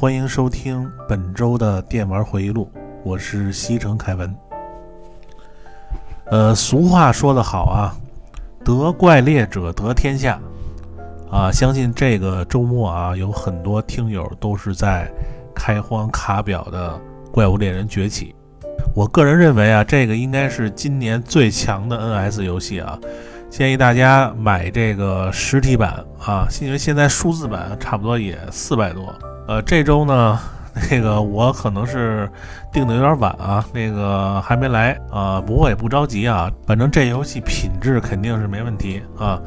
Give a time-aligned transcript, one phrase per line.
[0.00, 2.70] 欢迎收听本周的电玩回忆录，
[3.02, 4.32] 我是西城凯文。
[6.26, 7.96] 呃，俗话说得好啊，
[8.64, 10.38] 得怪猎者得天下
[11.32, 11.50] 啊！
[11.50, 15.10] 相信这个周末啊，有很多听友都是在
[15.52, 16.92] 开荒卡表的
[17.32, 18.32] 《怪物猎人崛起》。
[18.94, 22.96] 我个人认为啊，这个应该是今年最强的 NS 游戏啊。
[23.50, 29.12] 建议大家买这个实体版啊，因为现在数字版差不多也四百多。
[29.48, 30.38] 呃，这周呢，
[30.90, 32.30] 那个我可能是
[32.70, 39.40] 定的有点晚啊，那个还没来啊，不过也不着急啊，反正这游戏品质肯定是没问题啊。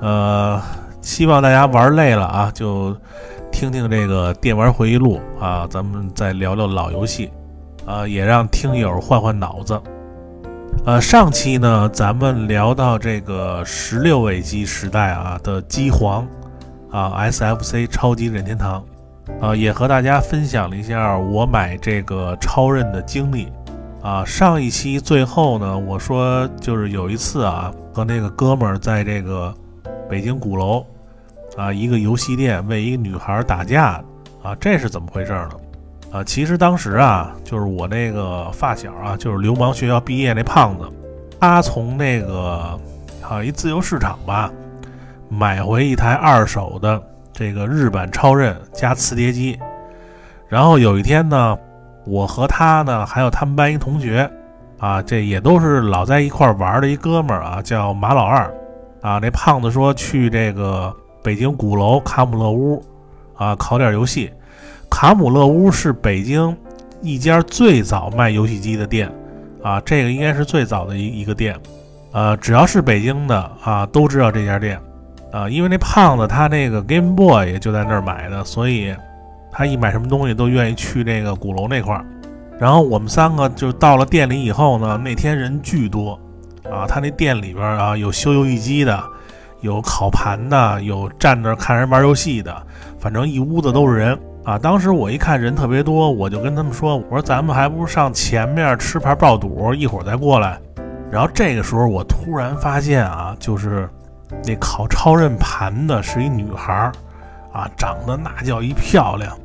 [0.00, 0.60] 呃，
[1.00, 2.96] 希望大家玩累了啊，就
[3.52, 7.30] 听听这个电玩回忆录啊，咱们再聊聊老游戏
[7.86, 9.80] 啊，也让听友换换脑子。
[10.84, 16.26] 呃，上期呢，咱们聊到这个十六位机时代啊的机皇
[16.90, 18.84] 啊，SFC 超级任天堂
[19.40, 23.52] 啊，也和大家分享了一下我买这个超任的经历
[24.02, 24.24] 啊。
[24.24, 29.52] 上一期最后呢，我说就是有一次啊，和那个哥们儿在这个
[30.08, 30.84] 北京鼓楼
[31.56, 34.02] 啊一个游戏店为一个女孩打架
[34.42, 35.50] 啊，这是怎么回事呢？
[36.12, 40.84] 啊，其实当时啊，就是我那个发小啊，就是流氓学校毕业那胖子，
[41.40, 42.78] 他从那个
[43.20, 44.52] 好一自由市场吧，
[45.28, 47.02] 买回一台二手的
[47.34, 49.58] 这个日版超任加磁碟机。
[50.48, 51.58] 然后有一天呢，
[52.06, 54.30] 我和他呢，还有他们班一同学，
[54.78, 58.54] 啊，这也都是老在一块玩的一哥们儿啊，叫马老二，
[59.00, 62.80] 啊，那胖子说去这个北京鼓楼卡姆勒屋，
[63.34, 64.32] 啊，考点游戏。
[64.88, 66.56] 卡姆勒屋是北京
[67.02, 69.10] 一家最早卖游戏机的店，
[69.60, 71.58] 啊，这个应该是最早的一一个店，
[72.12, 74.80] 呃，只要是北京的啊，都知道这家店，
[75.34, 78.94] 啊，因为那胖子他那个 Game Boy 也就在那儿买的，所以
[79.50, 82.04] 他一买什么东西都愿意去那个鼓楼那块儿。
[82.56, 86.12] 然后我们三个就到了店里以后呢，那天人巨多，
[86.70, 89.02] 啊，他那店里边啊有修游戏机的，
[89.60, 92.66] 有烤盘的，有站那看人玩游戏的，
[93.00, 94.16] 反正一屋子都是人。
[94.44, 94.58] 啊！
[94.58, 100.60] 当时我一看人特别多，我就跟他们说：“我说咱们还不如上前面吃盘爆肚，一会儿再过来。”
[101.10, 103.88] 然后这个时候我突然发现啊，就是
[104.42, 106.92] 那烤超任盘的是一女孩儿，
[107.52, 109.36] 啊，长得那叫一漂亮，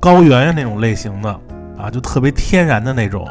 [0.00, 1.30] 高圆圆那种类型的，
[1.78, 3.26] 啊，就特别天然的那种。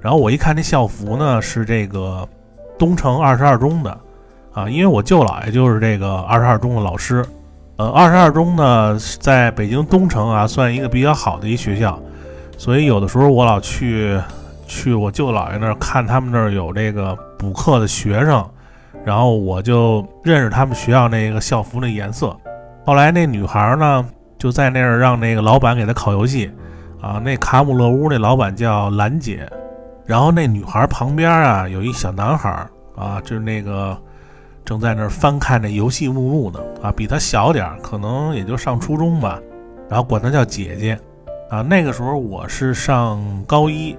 [0.00, 2.28] 然后我一看这校服呢，是这个
[2.78, 4.00] 东城二十二中的，
[4.52, 7.24] 啊，因为我舅姥爷就是这个二十二中的老师。
[7.76, 11.98] 呃，二十二中呢，在北京东城啊，算一个比较好的一学校，
[12.58, 14.20] 所以有的时候我老去
[14.66, 18.46] 去我舅姥爷那儿看他们那儿有这个补课的学生，
[19.04, 22.36] 然后我就认识他们学校那个校服那颜色。
[22.84, 24.06] 后来那女孩呢，
[24.38, 26.50] 就在那儿让那个老板给她考游戏。
[27.00, 29.48] 啊，那卡姆勒屋那老板叫兰姐，
[30.06, 32.48] 然后那女孩旁边啊有一小男孩
[32.96, 33.96] 啊，就是那个。
[34.64, 39.40] 正在那儿翻看这游戏目录呢，啊，比他小点儿，可能也就上初中吧，
[39.90, 40.96] 然后管她叫姐姐，
[41.50, 43.96] 啊，那个时候我是上高一，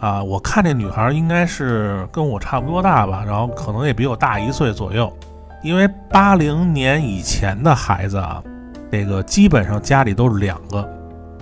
[0.00, 5.10] 啊，我看这女孩应该是跟我差不多大吧，然后可能也比我大一岁左右，
[5.62, 8.42] 因为八零年以前的孩子啊，
[8.90, 10.86] 这个基本上家里都是两个，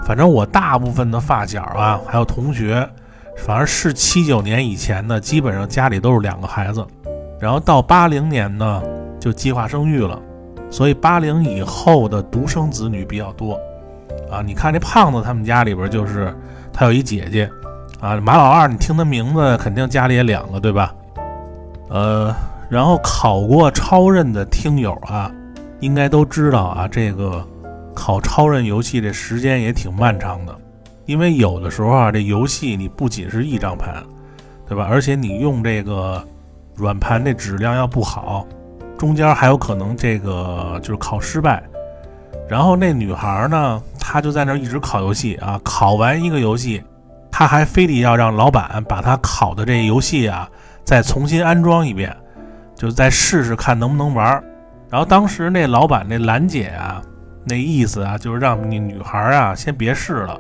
[0.05, 2.89] 反正我大部分的发小啊，还有同学，
[3.39, 6.87] 反正是七九年以前的，基本上家里都是两个孩子。
[7.41, 8.81] 然后到八零年呢，
[9.19, 10.17] 就计划生育了，
[10.71, 13.59] 所以八零以后的独生子女比较多，
[14.31, 16.33] 啊，你看这胖子他们家里边就是
[16.73, 17.51] 他有一姐姐，
[18.03, 20.93] 啊，马老二，你听他名字肯定家里也两个对吧？
[21.89, 22.35] 呃，
[22.69, 25.31] 然后考过超任的听友啊，
[25.79, 27.47] 应该都知道啊，这个
[27.95, 30.53] 考超任游戏这时间也挺漫长的，
[31.07, 34.03] 因为有的时候啊，这游戏你不仅是一张盘，
[34.69, 34.89] 对吧？
[34.91, 36.23] 而且你用这个。
[36.75, 38.47] 软盘那质量要不好，
[38.97, 41.63] 中间还有可能这个就是考失败。
[42.49, 46.83] 然后那女孩呢，她就在那一直考游戏啊，考完一个游戏，
[47.33, 50.49] 他还非得要让老板把他考的这游戏啊
[50.85, 52.15] 再重新安装一遍，
[52.77, 54.41] 就再试试看能不能玩。
[54.91, 57.01] 然后当时那老板那兰姐啊，
[57.45, 60.39] 那意思啊就是让那女孩啊先别试了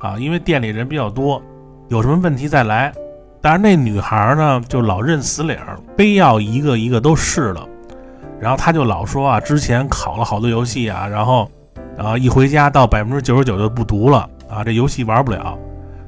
[0.00, 1.40] 啊，因为店里人比较多，
[1.88, 2.92] 有什么问题再来。
[3.40, 7.66] 但是那女孩呢，就老认死理儿，非要一个一个都试了。
[8.40, 11.50] 然后她就老说啊，之前考了好多游戏啊，然后，
[11.96, 15.56] 然后一回家到百分之九十九就不读了啊，这游戏玩不了，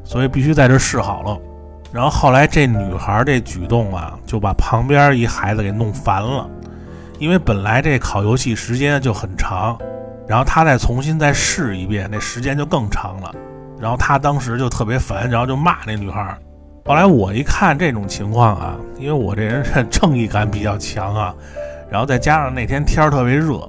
[0.04, 1.38] 所以必须在这试好了。
[1.92, 6.48] 然后后来这女孩这举动啊，就把旁边一孩子给弄烦了，
[7.18, 9.78] 因为本来这考游戏时间就很长，
[10.26, 13.32] 然后他再重新再试一遍，那时间就更长了。
[13.80, 16.36] 然后他当时就特别烦，然后就骂那女孩。
[16.86, 21.34] 后来我一看这种情况啊，因为我这人是 正义感比较强啊，
[21.88, 23.68] 然后再加上那天天儿特别热，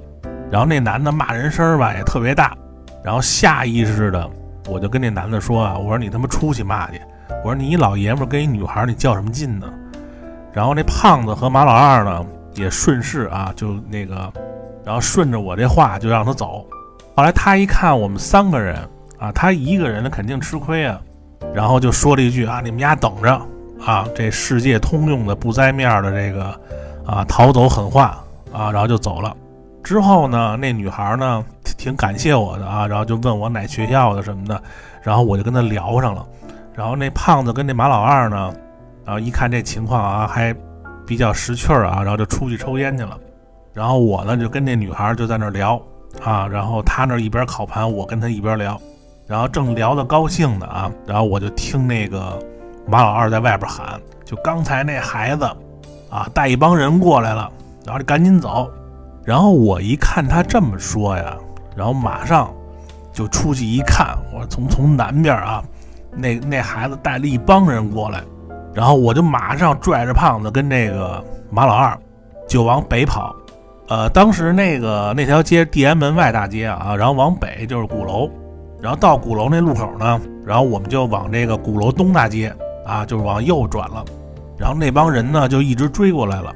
[0.50, 2.56] 然后那男的骂人声儿吧也特别大，
[3.04, 4.28] 然后下意识的
[4.68, 7.00] 我就跟那男的说啊，我说你他妈出去骂去，
[7.44, 9.66] 我说你一老爷们跟一女孩你较什么劲呢？
[10.52, 14.32] 然后那胖子和马老二呢也顺势啊就那个。
[14.84, 16.64] 然后顺着我这话就让他走，
[17.16, 18.76] 后来他一看我们三个人
[19.18, 21.00] 啊，他一个人肯定吃亏啊，
[21.52, 23.34] 然后就说了一句啊，你们家等着
[23.84, 26.44] 啊，这世界通用的不栽面的这个
[27.04, 28.22] 啊逃走狠话
[28.52, 29.36] 啊，然后就走了。
[29.86, 31.44] 之后呢，那女孩呢
[31.78, 34.60] 挺感谢我的啊，然后就问我哪学校的什么的，
[35.00, 36.26] 然后我就跟她聊上了。
[36.74, 38.52] 然后那胖子跟那马老二呢，
[39.04, 40.52] 然后一看这情况啊还
[41.06, 43.16] 比较识趣儿啊，然后就出去抽烟去了。
[43.72, 45.80] 然后我呢就跟那女孩就在那聊
[46.20, 48.80] 啊，然后她那一边烤盘，我跟她一边聊，
[49.28, 52.36] 然后正聊得高兴呢啊，然后我就听那个
[52.88, 55.44] 马老二在外边喊，就刚才那孩子
[56.10, 57.48] 啊带一帮人过来了，
[57.84, 58.68] 然后就赶紧走。
[59.26, 61.36] 然后我一看他这么说呀，
[61.76, 62.50] 然后马上
[63.12, 65.62] 就出去一看，我从从南边啊，
[66.12, 68.22] 那那孩子带了一帮人过来，
[68.72, 71.98] 然后我就马上拽着胖子跟那个马老二
[72.46, 73.34] 就往北跑。
[73.88, 78.30] 呃，当时那个那条街地安门外大街啊，然后往北就是鼓楼，
[78.80, 84.04] 然后到鼓楼那路口呢，然后我们就往这个鼓楼东大街啊，就是往右转了，
[84.56, 86.52] 然后那帮人呢就一直追过来了，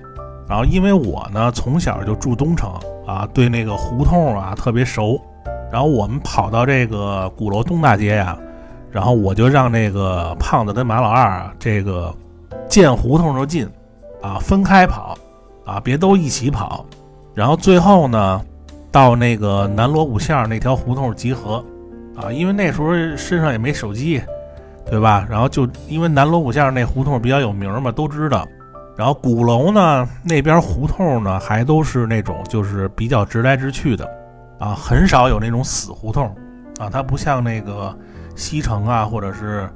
[0.50, 2.68] 然后因为我呢从小就住东城
[3.06, 5.16] 啊，对那个胡同啊特别熟，
[5.70, 8.36] 然后我们跑到这个鼓楼东大街呀，
[8.90, 12.12] 然后我就让那个胖子跟马老二啊，这个
[12.68, 13.64] 见胡同就进，
[14.20, 15.16] 啊分开跑，
[15.64, 16.84] 啊别都一起跑。
[17.32, 18.42] 然后最后呢，
[18.90, 21.64] 到那个南锣鼓巷那条胡同集合，
[22.16, 24.20] 啊，因为那时候身上也没手机，
[24.90, 25.24] 对吧？
[25.30, 28.44] 然后就因为南锣鼓巷那胡同比较有名嘛，都知道。
[29.00, 34.06] 然后鼓楼呢那边胡同呢还都是那种就是比较直来直去的，
[34.58, 36.26] 啊，很少有那种死胡同，
[36.78, 37.96] 啊，它不像那个
[38.36, 39.66] 西城啊或者是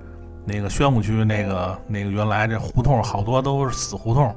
[0.45, 4.31] 那个宣武区那个那个原来这胡同好多都是死胡同。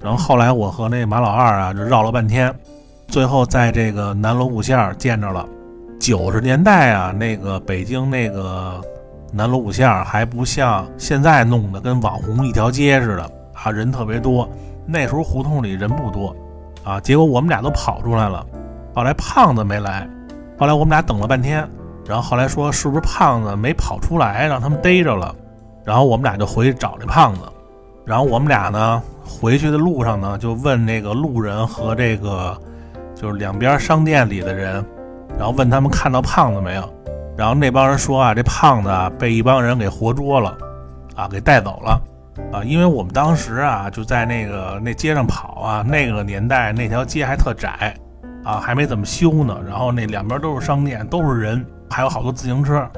[0.00, 2.50] 然后后来我和那马老二啊，就绕了半天，
[3.08, 5.46] 最后在这个南锣鼓巷见着了。
[5.98, 8.80] 九十年代啊，那个北京那个
[9.34, 13.30] 南锣鼓巷还不像现在弄得跟网红一条街似的
[13.62, 14.48] 啊，人特别多。
[14.86, 16.34] 那时候胡同里人不多
[16.84, 18.44] 啊，结果我们俩都跑出来了。
[18.94, 20.08] 后来胖子没来，
[20.58, 21.68] 后来我们俩等了半天，
[22.06, 25.34] 然后后来说是不是胖子没跑出来，让他们逮着了。
[25.84, 27.40] 然后我们俩就回去找这胖子，
[28.04, 29.02] 然后我们俩呢。
[29.22, 32.60] 回去的路上呢，就问那个路人和这个
[33.14, 34.84] 就是两边商店里的人，
[35.38, 36.82] 然后问他们看到胖子没有。
[37.36, 40.58] 然后那帮人说啊，这胖子啊被一帮人给活捉了，
[41.14, 42.02] 啊给带走了，
[42.52, 47.94] 啊，因为我们当时啊就在那个那街上跑啊，那个年代那条街还特窄，
[48.44, 49.56] 啊还没怎么修呢。
[49.66, 52.88] 然后那两边都是商店，都是人，还有好多自行车。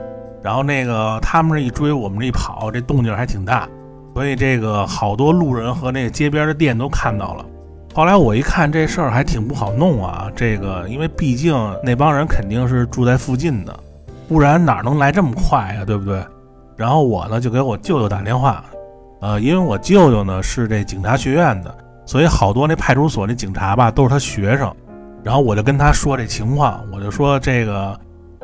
[0.43, 3.69] 然后那个他们这一追，我们这一跑，这动静还挺大。
[4.15, 7.45] 所以这个好多路人和那个街边的店都看到了。
[7.95, 13.75] 后来我一看这事儿还挺不好弄啊，这个因为毕竟那帮人肯定是住在附近的，
[14.29, 16.23] 不然哪能来这么快呀，对不对？
[16.77, 18.65] 然后我呢就给我舅舅打电话，
[19.23, 21.73] 呃，因为我舅舅呢是这警察学院的，
[22.05, 24.71] 所以好多那派出所那警察吧都是他学生。
[25.23, 27.97] 然后我就跟他说这情况，我就说这个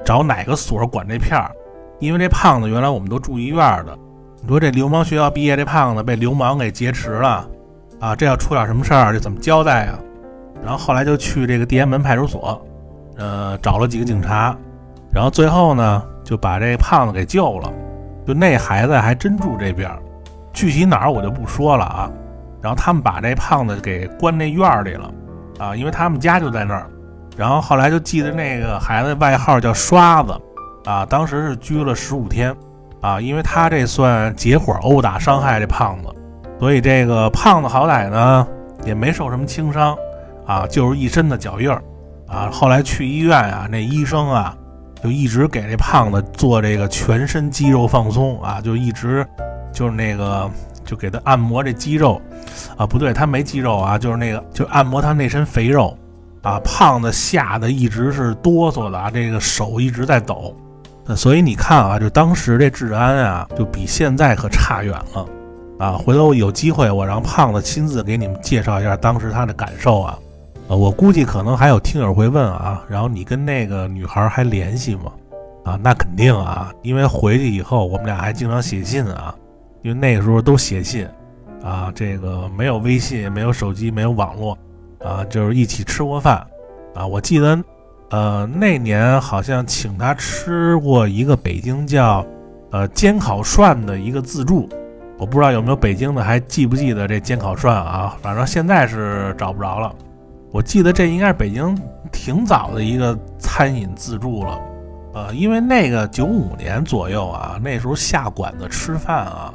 [0.05, 1.51] 找哪个所管这片儿，
[1.99, 3.99] 因为这胖子原来我们都住医院的。
[4.41, 7.45] 你说这流氓学校毕业这胖子被流氓给劫持了，
[7.99, 9.99] 啊，这要出点什么事儿，这怎么交代呀？
[10.63, 12.65] 然后后来就去这个地安门派出所，
[13.17, 14.57] 呃，找了几个警察，
[15.13, 17.73] 然后最后呢就把这胖子给救了。
[18.25, 19.91] 就那孩子还真住这边，
[20.59, 22.11] 具体哪儿我就不说了啊。
[22.61, 25.15] 然后他们把这胖子给关那院里了，
[25.61, 26.91] 啊，因为他们家就在那儿。
[27.37, 30.33] 然后后来就记得那个孩子外号叫刷子，
[30.85, 32.53] 啊，当时是拘了十五天。
[33.01, 36.09] 啊，因为他这算结伙殴打伤害这胖子，
[36.59, 38.45] 所以这个胖子好歹呢
[38.85, 39.97] 也没受什么轻伤，
[40.45, 41.81] 啊，就是一身的脚印儿，
[42.27, 44.53] 啊，后来去医院啊，那医生啊
[45.01, 49.25] 就一直给这胖子做这个全身肌肉放松啊，就一直
[49.73, 50.51] 就是那个
[50.85, 52.21] 就给他按摩这肌肉，
[52.77, 55.97] 啊，不对，他没肌肉啊，就是那个就按摩他那身肥肉，
[56.43, 60.55] 啊，胖子吓得一直是哆嗦的啊，这个手一直在抖。
[61.17, 65.27] 所以你看啊，就当时这治安啊，就比现在可差远了
[65.79, 65.93] 啊！
[65.93, 70.19] 回头有机会，我让胖子亲自给你们介绍一下当时他的感受啊。
[70.69, 75.05] 呃，我估计可能还有听友会问啊，然后你跟那个女孩还联系吗？
[75.65, 79.35] 啊，那肯定啊，因为回去以后我们俩还经常写信啊，
[79.89, 81.09] 因为那个时候都写信
[81.65, 84.57] 啊，这个没有微信，没有手机，没有网络
[85.03, 86.47] 啊，就是一起吃过饭
[86.95, 87.07] 啊。
[87.07, 87.59] 我记得，
[88.11, 92.23] 呃，那年好像请他吃过一个北京叫
[92.71, 94.69] 呃煎烤涮的一个自助，
[95.17, 98.15] 我不知道有没有北京的还记不记得这煎烤涮啊？
[98.21, 99.91] 反正现在是找不着了。
[100.53, 101.75] 我记得这应该是北京
[102.13, 104.61] 挺早的一个餐饮自助了，
[105.15, 109.53] 呃，因为那个九五年左右啊，那时候下馆子吃饭啊，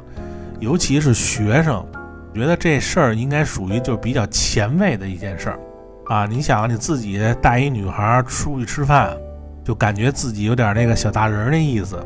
[0.64, 1.86] 尤其是学生，
[2.34, 5.58] 觉得这事儿应该属于就比较前卫的一件事儿
[6.06, 6.26] 啊。
[6.26, 9.16] 你想你自己带一女孩出去吃饭，
[9.62, 11.96] 就感觉自己有点那个小大人那意思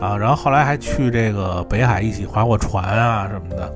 [0.00, 0.16] 啊。
[0.16, 3.72] 然后后来还去这个北海一起划过船啊什么的，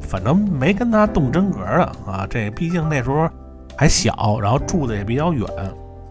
[0.00, 2.26] 反正没跟他动真格的啊。
[2.30, 3.28] 这毕竟那时候。
[3.80, 5.46] 还小，然后住的也比较远，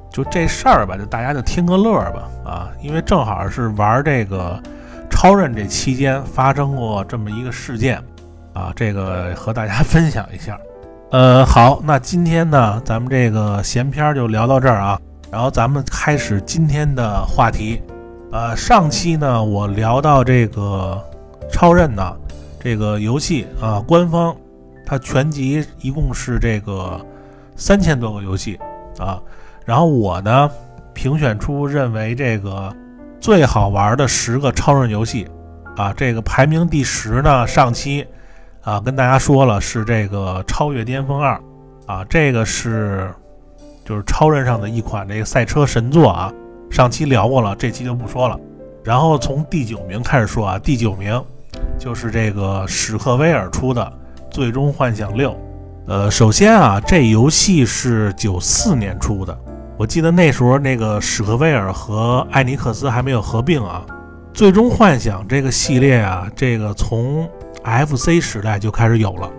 [0.10, 4.58] 就这事儿吧，就大家就听个乐儿吧，啊，因为正好是玩这个
[5.20, 8.00] 超任这期间发生过这么一个事件，
[8.54, 10.56] 啊，这个和大家分享一下。
[11.10, 17.82] 呃，好，那今天呢，咱们这个闲篇就聊到这儿啊，然后咱们开始今天的话题。
[18.32, 21.04] 呃，上期呢，我聊到这个
[21.52, 22.16] 超任呢，
[22.60, 24.36] 这个游戏啊，官方
[24.86, 27.04] 它全集一共是这个。
[27.56, 28.60] 三千多个游戏
[29.00, 29.20] 啊，
[29.66, 30.48] 然后我呢
[30.94, 32.72] 评选出认为这个
[33.28, 35.28] 最好玩的十个超人游戏
[35.76, 38.08] 啊，这个排名第十呢，上期
[38.62, 41.38] 啊跟大家说了是这个《超越巅峰二》
[41.92, 43.14] 啊，这个是
[43.84, 46.32] 就是超人上的一款这个赛车神作啊，
[46.72, 48.40] 上期聊过了，这期就不说了。
[48.82, 51.22] 然后从第九名开始说啊，第九名
[51.78, 53.84] 就是这个史克威尔出的
[54.32, 55.32] 《最终幻想六》。
[55.86, 59.38] 呃，首先啊，这游戏是九四年出的，
[59.78, 63.86] 我记得那时候那个史克威尔和艾尼克斯还没有合并啊。
[64.34, 67.30] 最终幻想这个系列啊，这个从
[67.64, 69.30] FC 时代就开始有了，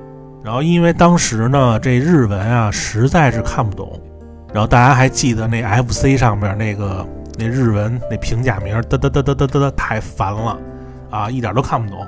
[0.45, 4.01] 然后因为当时呢这日文啊实在是看不懂，
[4.53, 7.05] 然后大家还记得那 FC 上面那个
[7.37, 10.59] 那日文那平假名嘚嘚嘚嘚嘚嘚太烦了
[11.11, 11.99] 啊，一点都看不懂，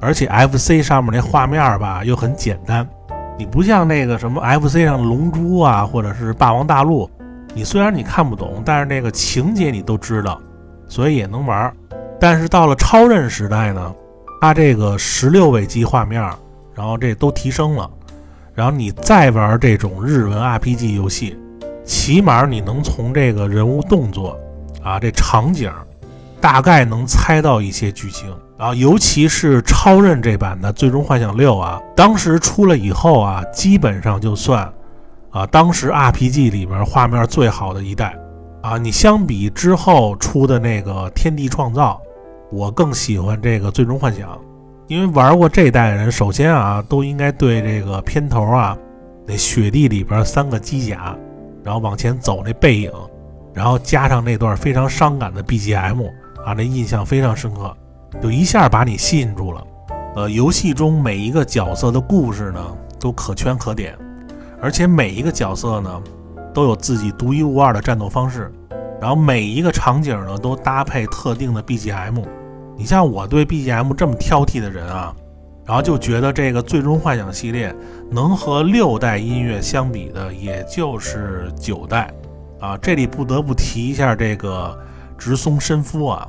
[0.00, 2.86] 而且 FC 上面那画面吧又很简单。
[3.38, 7.10] 你不像那个什么 FC 上龙珠啊，或者是霸王大陆，
[7.54, 10.40] 你虽然你看不懂，但是那个情节你都知道，
[10.88, 11.72] 所以也能玩。
[12.18, 13.94] 但是到了超任时代呢，
[14.40, 16.20] 它这个十六位机画面，
[16.74, 17.90] 然后这都提升了，
[18.54, 21.38] 然后你再玩这种日文 RPG 游戏，
[21.84, 24.38] 起码你能从这个人物动作
[24.82, 25.72] 啊，这场景。
[26.42, 34.66] 大概能猜到一些剧情，然后尤其是超任这版的《最终幻想六》啊，当时出了以后啊，基本上就算
[35.30, 38.16] 啊，当时 RPG 里边画面最好的一代
[38.62, 38.76] 啊。
[38.76, 42.00] 你相比之后出的那个《天地创造》，
[42.56, 44.28] 我更喜欢这个《最终幻想》，
[44.88, 48.76] 因为玩过这代人，首先啊，都应该对这个片头啊，
[49.26, 51.16] 那雪地里边三个机甲，
[51.62, 52.92] 然后往前走那背影，
[53.54, 56.10] 然后加上那段非常伤感的 BGM。
[56.42, 57.76] 啊，那印象非常深刻，
[58.22, 59.62] 就一下把你吸引住了。
[60.16, 62.64] 呃，游戏中每一个角色的故事呢，
[62.98, 63.94] 都可圈可点，
[64.60, 66.02] 而且每一个角色呢，
[66.52, 68.52] 都有自己独一无二的战斗方式。
[69.00, 72.22] 然后每一个场景呢，都搭配特定的 BGM。
[72.76, 75.14] 你像我对 BGM 这么挑剔的人啊，
[75.64, 77.74] 然后就觉得这个《最终幻想》系列
[78.10, 82.12] 能和六代音乐相比的，也就是九代。
[82.60, 84.78] 啊，这里不得不提一下这个。
[85.18, 86.26] 直松伸夫啊，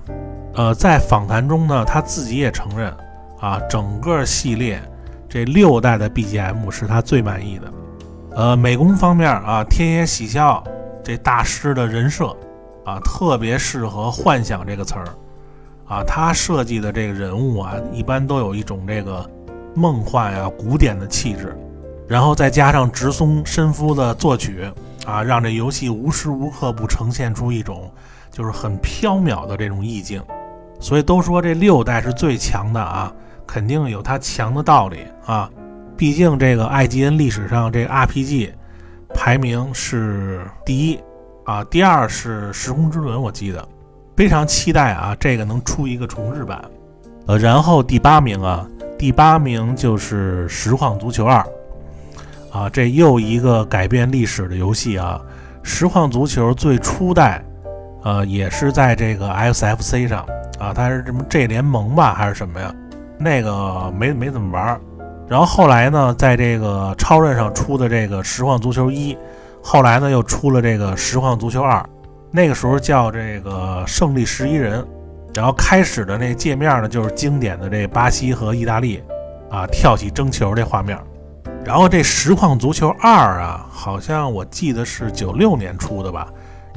[0.53, 2.93] 呃，在访谈中呢，他自己也承认
[3.39, 4.81] 啊，整个系列
[5.29, 7.71] 这六代的 BGM 是他最满意的。
[8.35, 10.63] 呃，美工方面啊，天野喜孝
[11.03, 12.35] 这大师的人设
[12.85, 15.05] 啊，特别适合“幻想”这个词儿
[15.87, 19.29] 啊，他设计的这个人物啊，一般都有一种这个
[19.75, 21.57] 梦幻啊、古典的气质，
[22.07, 24.71] 然后再加上直松伸夫的作曲
[25.05, 27.91] 啊，让这游戏无时无刻不呈现出一种。
[28.33, 30.23] 就是很飘渺的这种意境，
[30.79, 33.11] 所以都说这六代是最强的啊，
[33.45, 35.49] 肯定有它强的道理啊。
[36.01, 38.49] 毕竟这个艾吉恩历史上这个 RPG
[39.13, 40.99] 排名是第一
[41.45, 43.63] 啊，第二是《时空之轮》，我记得
[44.17, 46.59] 非常期待啊，这个能出一个重置版。
[47.27, 48.67] 呃，然后第八名啊，
[48.97, 51.45] 第八名就是《实况足球二》
[52.59, 55.21] 啊，这又一个改变历史的游戏啊，
[55.61, 57.45] 《实况足球》最初代。
[58.01, 60.25] 呃，也是在这个 XFC 上
[60.57, 62.73] 啊，它是什么 G 联盟吧，还是什么呀？
[63.19, 64.81] 那个没没怎么玩。
[65.31, 69.17] 然后后来呢，在这个超任上出的这个实况足球一
[69.63, 71.79] 后来呢又出了这个《实况足球二》，
[72.31, 74.81] 那个时候叫这个《胜利十一人》，
[75.33, 79.01] 然后开始的那界面呢就是经典的这巴西和意大利
[79.49, 80.99] 啊跳起争球这画面。
[81.63, 83.09] 然后这《实况足球二》
[83.41, 86.27] 啊，好像我记得是九六年出的吧？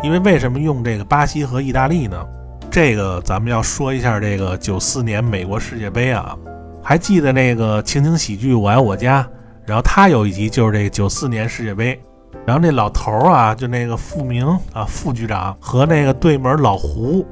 [0.00, 2.24] 因为为什么用这个巴西和意大利呢？
[2.70, 6.36] 这个咱们要说一下这个九四年美国世界杯啊，
[6.86, 9.22] 还记得那个情景喜剧《我爱我家》，
[9.64, 11.98] 然后他有一集就是这个九四年世界杯，
[12.44, 17.26] 然后那老头儿啊，就那个傅明啊副局长和那个对门老胡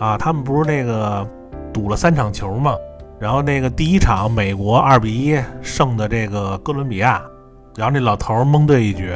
[0.00, 1.24] 啊，他们不是那个
[1.72, 2.74] 赌了三场球吗？
[3.20, 7.22] 然后那个第一场美国二比一胜的这个哥伦比亚，
[7.76, 9.12] 然后那老头蒙对一局，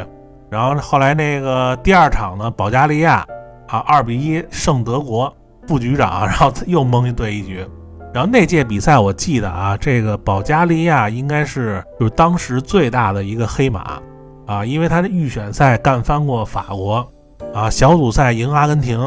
[0.48, 3.26] 然后后来那个第二场呢，保加利亚
[3.66, 5.34] 啊二比一胜德国。
[5.68, 7.64] 副局长，然后又蒙对一局，
[8.12, 14.00] 然后那届比赛我记得啊，这个保加利亚应该是就是当时最大的一个黑马
[14.46, 17.08] 啊，因为他的预选赛干翻过法国
[17.54, 19.00] 啊，小组赛赢阿根廷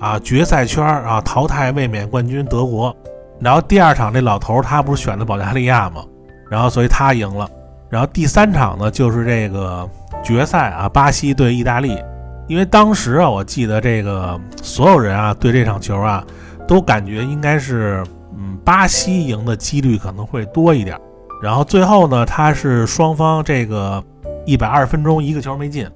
[0.00, 2.96] 啊，决赛圈啊淘汰卫冕冠军德国，
[3.38, 6.02] 然后第二场这老头他不是选的保加利亚吗？
[6.50, 7.46] 然后所以他赢了，
[7.90, 9.86] 然后第三场呢就是这个
[10.24, 11.98] 决赛啊，巴西对意大利。
[12.46, 16.24] 因为当时啊，我记得这个所有人啊，对这场球啊，
[16.66, 18.02] 都感觉应该是，
[18.38, 20.96] 嗯，巴西赢的几率可能会多一点。
[21.42, 24.02] 然后最后呢，他是双方这个
[24.46, 25.86] 一百二十分钟一个球没进，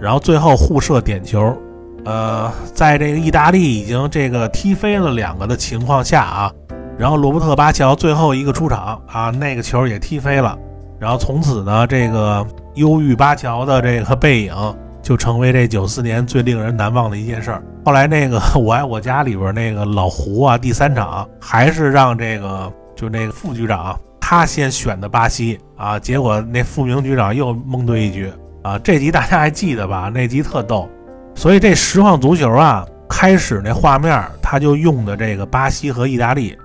[0.00, 1.56] 然后最后互射点球。
[2.04, 6.52] 呃，在这个意大利已经这个踢飞了两个的情况下啊，
[6.98, 10.58] 然后罗伯特巴乔最后一个出场啊，那个球也踢飞了。
[10.98, 14.54] 然后从此呢，这个忧郁巴乔的这个背影。
[15.02, 17.62] 就成为这九四年最令人难忘的一件事儿。
[17.84, 28.78] 后来那个《我爱我家》里边那个老胡啊，第三场还是让这个就那个副局长他先选的巴西啊，结果那副名局长又蒙对一局啊。
[28.78, 30.08] 这集大家还记得吧？
[30.14, 30.88] 那集特逗。
[31.34, 36.56] 所以这实况足球啊，开始那画面他就用的这个巴西和意大利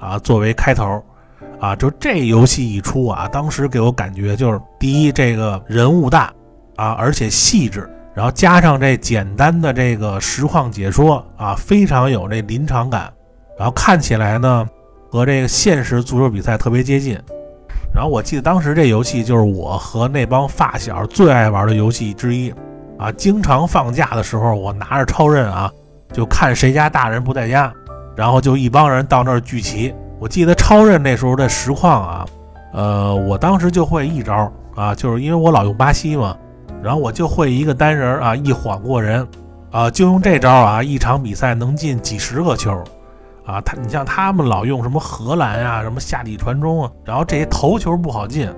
[0.00, 1.00] 啊作为开头
[1.60, 6.32] 啊，就这游戏一出啊，当时给我感觉就是第一这个人物大。
[6.76, 13.12] 啊，而且细致，然后加上这简单的这个实况解说啊，非常有这临场感，
[13.58, 14.68] 然后看起来呢
[15.10, 17.18] 和这个现实足球比赛特别接近。
[17.94, 22.52] 然后我记得当时这游戏就是我和那帮发小最爱玩的游戏之一
[22.98, 25.70] 啊，经常放假的时候我拿着超任啊，
[26.12, 27.72] 就看谁家大人不在家，
[28.16, 29.94] 然后就一帮人到那儿聚齐。
[30.18, 32.26] 我记得超任那时候的实况啊，
[32.72, 36.36] 呃，我当时就会一招啊，就是因为我老用巴西嘛。
[36.84, 39.26] 然后我就会一个单人啊，一晃过人，
[39.70, 42.70] 啊，就用这招啊，一场比赛能进几十个球，
[43.46, 48.50] 啊，他你像他们老用什么荷兰啊，什么下底传中啊，然后这些头球不好进，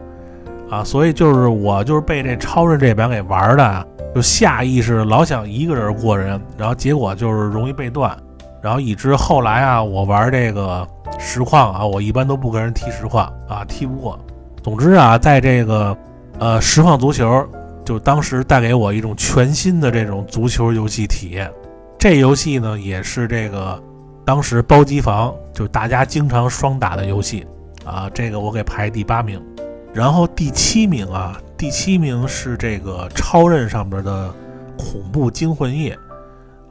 [0.69, 8.19] 啊，所以就是我就是被这超人这版给玩的，就下意识老想一个人过人，然后结果就是容易被断，
[8.61, 10.85] 然后以至后来啊，我玩这个
[11.17, 14.19] 实况啊，我一般都不跟人踢实况啊，踢不过。
[14.65, 15.97] 总之啊，在这个
[16.41, 17.47] 呃实况足球。
[17.87, 21.31] 就当时带给我一种全新的这种足球游戏体。
[21.31, 21.51] 验，
[21.97, 23.81] 这游戏呢也是这个
[24.25, 27.47] 当时包机房就大家经常双打的游戏
[27.85, 29.41] 啊，这个我给排第八名，
[29.95, 34.35] 然后第七名啊，第七名是这个超任上边的
[34.77, 35.97] 恐怖惊魂夜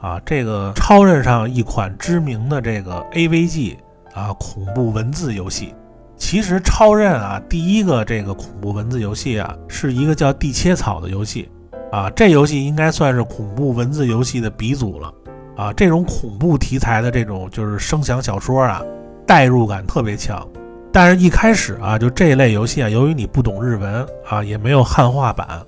[0.01, 3.77] 啊，这个超任上一款知名的这个 AVG
[4.13, 5.73] 啊恐怖文字游戏。
[6.17, 11.49] 其实超任啊，第一个这个恐怖文字游戏啊，是一个叫地切草的游戏
[11.91, 12.09] 啊。
[12.11, 15.13] 这游戏应该算是恐怖文字游戏的鼻祖了
[15.57, 15.73] 啊。
[15.73, 18.81] 这种恐怖题材的这种就是声响小说啊，
[19.27, 20.47] 代入感特别强。
[20.91, 25.61] 但是，一开始啊，就这类游戏啊，由于你不懂日文啊，也没有汉化版，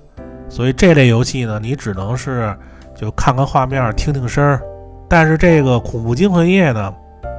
[0.48, 2.56] 所以这类游戏呢，你只能是
[2.96, 4.62] 就看看画面，听听声儿。
[5.06, 6.94] 但是这个恐怖惊魂夜呢？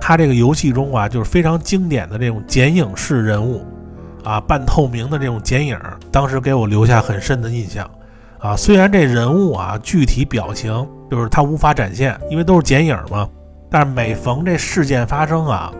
[0.09, 3.63] 它这个游戏中啊，就是非常经典的这种剪影式人物，
[4.23, 5.79] 啊，半透明的这种剪影，
[6.11, 7.87] 当时给我留下很深的印象，
[8.39, 10.73] 啊，虽然这人物啊具体表情
[11.11, 13.29] 就是他无法展现，因为都是剪影嘛，
[13.69, 15.71] 但是每逢这事件发生啊，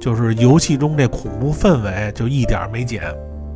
[0.00, 3.04] 就是游戏中这恐怖氛围就一点没减，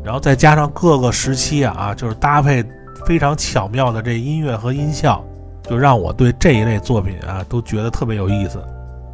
[0.05, 2.65] 然后再加上各个时期啊，就是搭配
[3.05, 5.25] 非常巧妙的这音乐和音效，
[5.65, 8.63] 就让我对这一类作品啊都觉得特别有意思。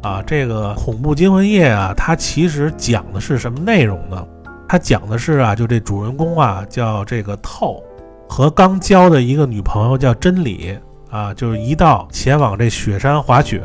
[0.01, 4.25] 啊，这个恐怖惊魂夜啊，它其实讲的是什么内容呢？
[4.69, 7.81] 它讲的是啊，就这主人公啊，叫这个透，
[8.27, 10.77] 和刚交的一个女朋友叫真理
[11.09, 13.61] 啊，就是一道前往这雪山滑雪，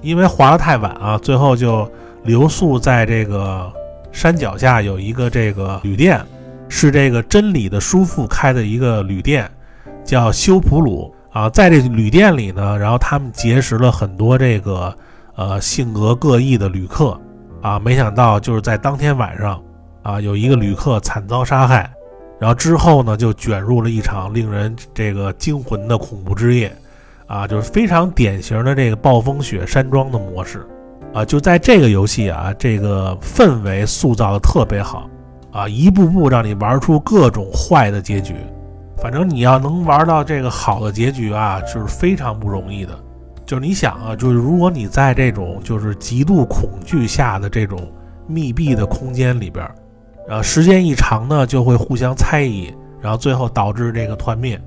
[0.00, 1.90] 因为滑得太晚啊，最后就
[2.22, 3.70] 留宿在这个
[4.12, 6.24] 山脚下有一个这个旅店，
[6.68, 9.50] 是这个真理的叔父开的一个旅店，
[10.04, 14.96] 叫修普鲁啊，在这旅店里呢，然后他们结识了很多这个
[15.36, 17.18] 呃性格各异的旅客。
[17.62, 19.62] 啊，没想到就是在当天晚上
[20.02, 21.90] 啊，有一个旅客惨遭杀害，
[22.38, 26.70] 然后之后呢，就卷入了一场令人这个惊魂的恐怖之夜。
[27.26, 30.66] 啊，就是非常典型的这个暴风雪山庄的模式。
[31.14, 35.08] 啊，就在这个游戏啊，这个氛围塑造的特别好。
[35.50, 38.34] 啊，一步步让你玩出各种坏的结局。
[38.98, 42.92] 反正你要能玩到这个好的结局啊，就是非常不容易的。
[43.46, 47.90] 就是你想啊，就是如果你在这种就是极度恐惧下的这种
[48.26, 49.68] 密闭的空间里边，
[50.28, 54.60] 呃，时间一长呢，就会互相猜疑，然后最后导致这个团灭，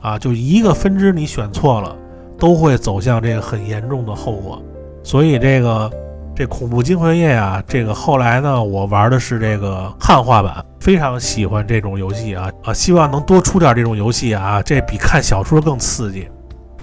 [0.00, 1.96] 啊，就一个分支你选错了，
[2.38, 4.62] 都会走向这个很严重的后果。
[5.02, 5.90] 所以这个。
[6.36, 16.28] 这恐怖惊魂夜啊，这个后来呢，我玩的是这个汉化版，非常喜欢这种游戏啊啊，希望能多出点这种游戏啊，这比看小说更刺激。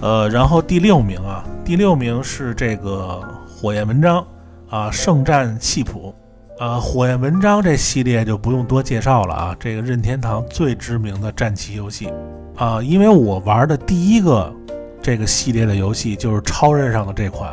[0.02, 4.26] 呃，然后第六名啊，第六名是这个火焰纹章
[4.68, 6.12] 啊，圣战系谱
[6.58, 12.12] 啊，火焰纹章这系列就不用多介绍了啊，这个任天堂最知名的战棋游戏
[12.56, 14.52] 啊，因为我玩的第一个
[15.00, 17.50] 这个系列的游戏就是超任上的这款。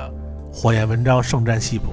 [0.51, 1.85] 火焰文章圣战系谱，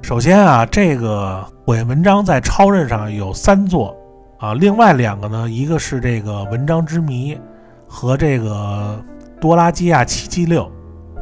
[0.00, 3.94] 首先啊，这个火焰文章在超任上有三座
[4.38, 7.36] 啊，另外两个呢，一个是这个文章之谜
[7.88, 9.04] 和这个
[9.40, 10.70] 多拉基亚七七六。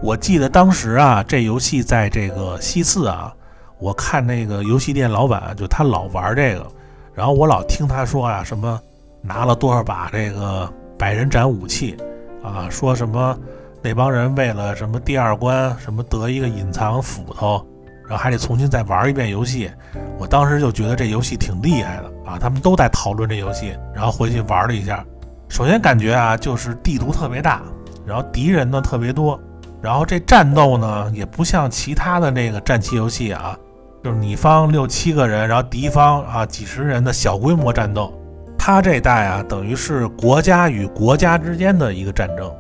[0.03, 3.35] 我记得当时啊，这游戏在这个西四啊，
[3.79, 6.67] 我看那个游戏店老板就他老玩这个，
[7.15, 8.81] 然后我老听他说啊，什么
[9.23, 11.97] 拿了多少把这个百人斩武器
[12.43, 13.39] 啊，说什么。
[13.83, 17.65] 那帮人为了什么第二关什么得一个隐藏斧头，
[18.03, 19.71] 然后还得重新再玩一遍游戏。
[20.19, 22.37] 我当时就觉得这游戏挺厉害的啊！
[22.37, 25.05] 他们都在讨论这游戏，然后回去玩了一下。
[25.49, 27.63] 首先感觉啊，就是地图特别大，
[28.07, 29.39] 然后敌人呢特别多，
[29.83, 33.59] 然后这战斗呢也不像其他的那个战棋游戏啊，
[34.05, 38.13] 就是你方六七个人，然后敌方啊几十人的小规模战斗。
[38.59, 42.51] 它这代啊，等于是国家与国家之间的一个战争。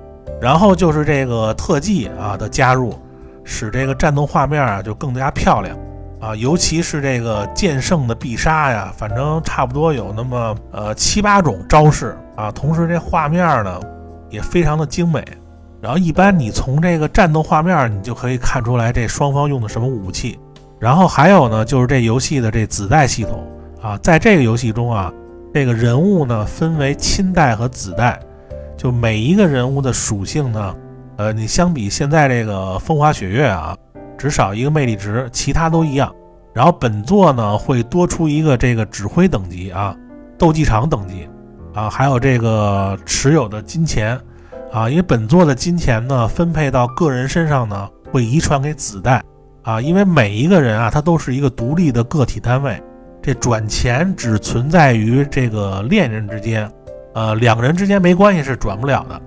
[0.41, 2.95] 然后就是这个特技啊的加入，
[3.43, 5.77] 使这个战斗画面啊就更加漂亮
[6.21, 13.81] 啊，尤其是这个剑圣的必杀呀，反正差不多有那么呃七八种招式啊，同时这画面呢
[14.31, 15.25] 也非常的精美。
[15.81, 20.39] 然后一般你从这个战斗画面你就可以看出来这双方用的什么武器。
[20.79, 23.47] 然后还有呢就是这游戏的这子代系统
[23.81, 25.13] 啊，在这个游戏中啊，
[25.55, 28.19] 这个人物呢分为亲代和子代。
[28.77, 30.77] 就每一个人物的属性呢，
[31.17, 33.75] 呃，你相比现在这个风花雪月啊，
[34.19, 36.15] 只少一个魅力值，其他都一样。
[36.53, 39.97] 然后本作呢会多出一个这个指挥等级啊，
[40.37, 41.29] 斗技场等级
[41.77, 44.19] 啊，还有这个持有的金钱
[44.73, 49.23] 啊，因为本作的金钱呢分配到个人身上呢会遗传给子代
[49.63, 52.83] 啊，因为每一个人啊他都是一个独立的个体单位，
[53.21, 56.69] 这转钱只存在于这个恋人之间。
[57.13, 59.23] 呃，两个人之间没关系是转不了的，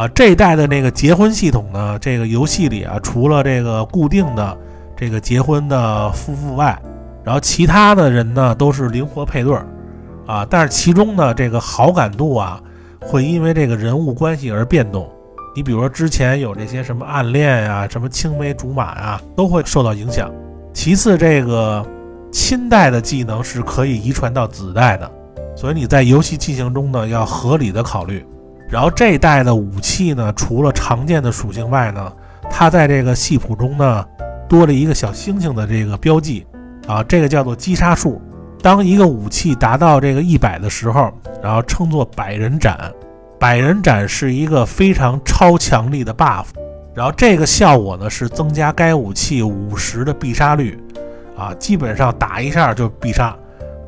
[0.00, 4.56] 啊，这一代的那个结婚系统呢，这个游戏里啊，除了这个固定的
[4.96, 6.80] 这个结婚的夫妇外，
[7.24, 9.66] 然后其他的人呢都是灵活配对儿，
[10.26, 12.60] 啊，但是其中呢这个好感度啊，
[13.00, 15.08] 会因为这个人物关系而变动。
[15.54, 20.30] 你比如说之前有这些什么暗恋呀、什么青梅竹马呀，都会受到影响。
[20.72, 21.84] 其次，这个
[22.30, 25.10] 亲代的技能是可以遗传到子代的。
[25.54, 28.24] 所以你在游戏进行中呢，要合理的考虑。
[28.70, 32.10] 然后这一代的武器呢，除了常见的属性外呢，
[32.48, 34.06] 它在这个系谱中呢，
[34.48, 36.46] 多了一个小星星的这个标记
[36.86, 38.18] 啊，这个叫做击杀数。
[38.62, 42.90] 当一个武器达到这个一百的时候，然后称作百人斩。
[43.38, 46.44] 百人斩是一个非常超强力的 buff，
[46.94, 50.80] 然后这个效果呢是增加该武器五十的必杀率
[51.36, 53.36] 啊，基本上打一下就必杀。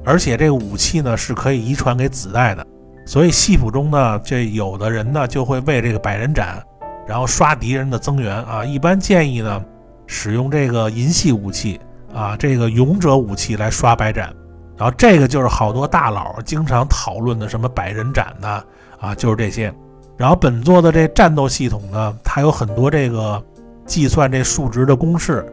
[0.04, 2.66] 而且这个武器呢是可以遗传给子代的，
[3.06, 6.60] 所以系谱中呢，这有的人呢就会为这个百人斩，
[7.06, 8.64] 然后刷敌人的增援啊。
[8.64, 9.64] 一般建议呢
[10.08, 11.80] 使用这个银系武器
[12.12, 14.34] 啊，这个勇者武器来刷百斩。
[14.76, 18.62] 然后这个就是好多大佬经常讨论的什么百人斩呐
[18.98, 19.72] 啊，就是这些。
[20.16, 23.42] 然后本作的这战斗系统呢，它有很多这个
[23.86, 25.44] 计算这数值的公式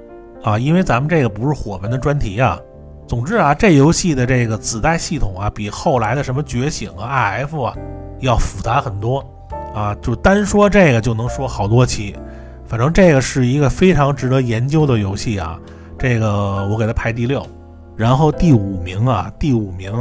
[0.44, 2.60] 啊，因为咱们这个不是火门的专题啊。
[3.08, 7.76] 总之啊，这游戏的这个子代系统啊，比后来的什么觉醒啊、IF 啊
[8.20, 9.26] 要复杂很多
[9.74, 9.96] 啊。
[10.02, 12.16] 就单说这个就能说好多期，
[12.66, 15.60] 反正这个是一个非常值得研究的游戏啊。
[16.00, 17.46] 这个我给它排第六，
[18.02, 19.94] 然后第五名啊，第五名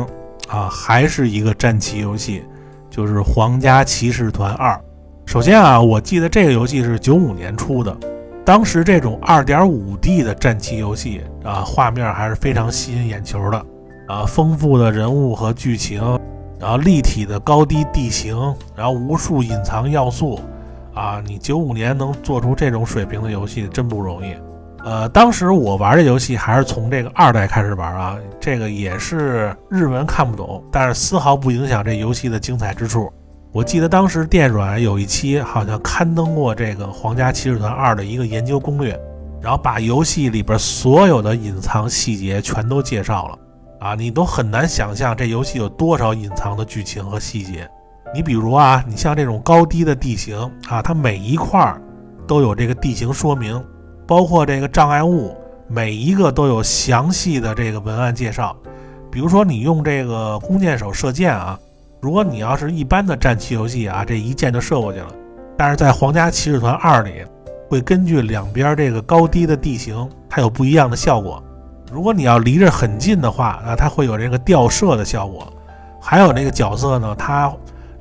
[0.49, 2.43] 啊，还是一个战棋游戏，
[2.89, 4.73] 就是《皇家骑士团二》
[5.27, 7.95] 首先啊，我记得这个游戏是九五年出的，
[8.43, 13.67] 当时这种二点五 D 的战棋游戏啊，画面还是非常吸引眼球的
[14.09, 16.01] 啊，丰富的人物和剧情，
[16.59, 18.35] 然后立体的高低地形，
[18.75, 20.41] 然后无数隐藏要素
[20.95, 24.35] 啊，你九五年能做出这种水平的游戏真不容易。
[24.85, 33.13] 呃，当时我玩这游戏还是从这个二代开始玩啊，这个也是日文看不懂，但是丝毫不影响这游戏的精彩之处。
[33.53, 38.99] 我记得当时电软有一期好像刊登过这个《皇家骑士团二》的一个研究攻略，
[39.43, 43.39] 然后把游戏里边所有的隐藏细节全都介绍了
[43.81, 47.69] 啊，你都很难想象这游戏有多少隐藏的剧情和细节。
[48.15, 50.39] 你比如啊，你像这种高低的地形
[50.69, 51.83] 啊，它每一块儿
[52.27, 53.63] 都有这个地形说明。
[54.11, 55.33] 包括这个障碍物，
[55.69, 58.57] 每一个都有详细的这个文案介绍。
[59.09, 61.57] 比如说，你用这个弓箭手射箭啊，
[62.01, 65.07] 如果你要是一般的战棋游戏啊，这一箭就射过去了。
[65.57, 67.25] 但是在《皇家骑士团二》里，
[67.69, 71.41] 会根据两边这个高低的地形，它有不一样的效果。
[71.93, 75.47] 如果你要离着很近的话，啊，它会有这个吊射的效果。
[76.01, 77.53] 还有这个角色呢，它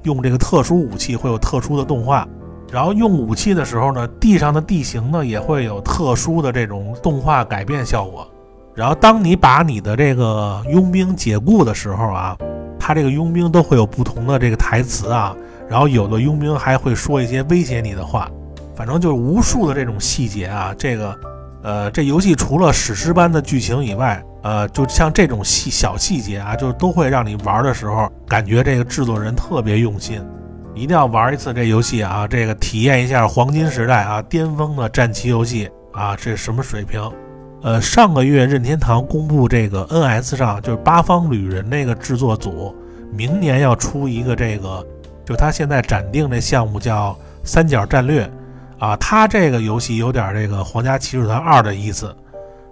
[0.01, 2.27] 用这个特殊武器会有特殊的动画。
[2.71, 8.27] 然后用武器的时候呢，地上的地形呢也会有特殊的这种动画改变效果。
[8.75, 12.37] 然后当你把你的这个佣兵解雇的时候啊，
[12.79, 15.35] 他这个佣兵都会有不同的这个台词啊。
[15.67, 18.27] 然后有的佣兵还会说一些威胁你的话，
[18.75, 20.73] 反正就是无数的这种细节啊。
[20.77, 21.19] 这个，
[21.61, 30.19] 呃，这游戏除了史诗般的剧情以外，呃，就像这种细小细节啊，就都会让你玩的时候感觉这个制作人特别用心。
[30.79, 32.25] 一定要玩一次这游戏啊！
[32.25, 37.11] 这个体验一下黄金时代啊，巅峰的战棋游戏啊，这什么水平？
[37.61, 42.73] 呃，上个月任天堂公布这个 NS 上就是八方旅人那个制作组，
[43.11, 44.85] 明年要出一个这个，
[45.25, 47.13] 就他现在暂定这项目叫
[47.43, 48.31] 三角战略
[48.77, 52.15] 啊，他这个游戏有点这个皇家骑士团二的意思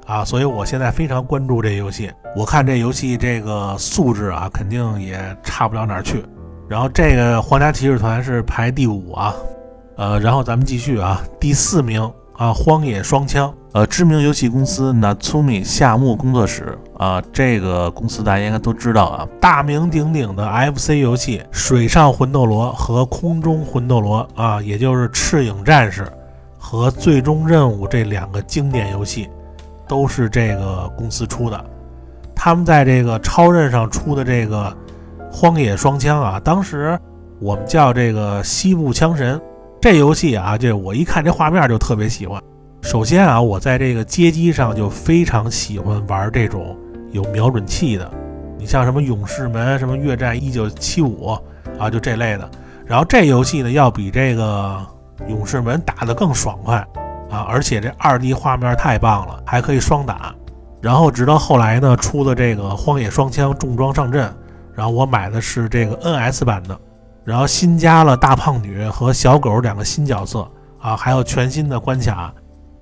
[0.06, 2.10] 啊，所以我现在非常关注这游戏。
[2.38, 6.24] 我看这游戏这个素质啊，肯定也差不了哪儿去。
[6.68, 9.34] 然后这个皇家骑士团是排第五啊，
[9.96, 12.02] 呃，然后咱们继续啊，第四名
[12.36, 26.04] 啊，荒野双枪，呃，知名游戏公司 Natsumi 夏目工作室啊，这个公司大家应该都知道啊，大名鼎鼎的 FC 游戏《水上魂斗罗》和《空中魂斗罗》啊，也就是《赤影战士》
[26.58, 29.30] 和《最终任务》这两个经典游戏，
[29.88, 31.66] 都是这个公司出的，
[32.36, 34.76] 他们在这个超任上出的这个。
[35.32, 36.98] 荒野双枪啊，当时
[37.40, 39.40] 我们叫这个西部枪神，
[39.82, 42.42] 这游戏啊，这我一看这画面就特别喜欢。
[42.82, 46.76] 首先啊，我在这个街机上就非常喜欢玩这种
[47.12, 48.10] 有瞄准器的，
[48.58, 51.38] 你像什么勇士门、什么越战一九七五
[51.78, 52.50] 啊，就这类的。
[52.86, 54.80] 然后这游戏呢，要比这个
[55.28, 56.78] 勇士门打得更爽快
[57.30, 60.34] 啊，而且这二 D 画面太棒了，还可以双打。
[60.82, 64.34] 然后直到后来呢，出了这个荒野双枪重装上阵。
[64.78, 66.80] 然后我买的是这个 NS 版的，
[67.24, 70.48] 然后新加了大胖女和小狗两个新角色
[70.80, 72.32] 啊，还有全新的关卡。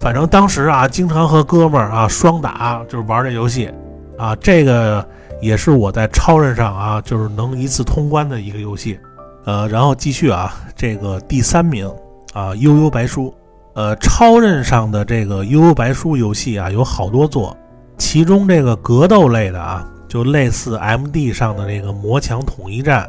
[0.02, 3.74] 反正当时啊，经常和哥们儿啊双打，就是玩这游戏
[4.18, 4.36] 啊。
[4.36, 5.08] 这个
[5.42, 9.00] 也是我在超人上啊，就是能一次通关的一个游戏。
[9.46, 11.90] 呃，然后继续啊，这个第三名
[12.34, 13.34] 啊，悠悠白书。
[13.74, 17.56] 呃，超人上的这个悠悠白书游戏啊，有好多座，
[17.98, 19.88] 其中这个格斗类的啊。
[20.16, 23.06] 就类似 M D 上的那个魔墙统一战，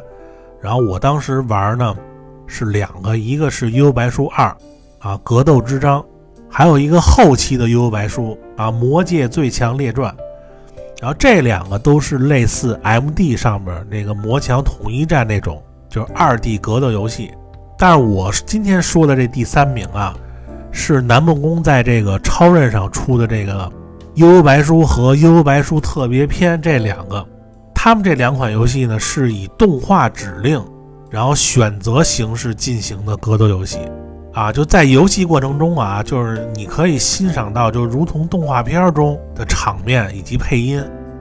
[0.61, 1.95] 然后我当时玩呢
[2.49, 4.53] 是两个，一个是幽白书二
[4.99, 6.05] 啊格斗之章，
[6.51, 10.13] 还有一个后期的幽白书啊魔界最强列传，
[11.01, 17.31] 然后这两个都是类似 M D 上面那个魔墙统一战那种，就是二 D 格斗游戏。
[17.79, 20.13] 但是我今天说的这第三名啊，
[20.73, 23.71] 是南梦宫在这个超任上出的这个。
[24.17, 27.23] 悠悠白书和悠悠白书特别篇这两个，
[27.75, 30.59] 他们这两款游戏呢是以动画指令，
[31.11, 33.79] 然后选择形式进行的格斗游戏，
[34.33, 40.81] 啊，就在游戏过程中啊，就是你可以欣赏到就如同动画片中的场面以及配音，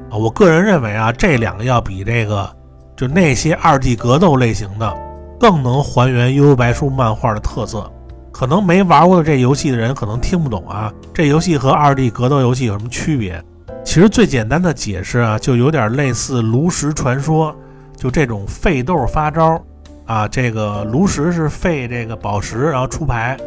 [0.10, 2.50] 啊，我个人认为啊，这两个要比这个
[2.96, 4.98] 就那些二 D 格斗类型的
[5.38, 7.92] 更能还原悠悠白书漫画的特色。
[8.36, 13.42] 可能没玩过这游戏的人可能听不懂啊，这游戏和二 D 格斗游戏有什么区别？
[13.86, 17.56] 其实最简单的解释啊，就有点类似炉石传说，
[17.96, 19.64] 就这种废豆发招
[20.06, 23.38] 啊，这个炉石是废这个宝石然后出牌，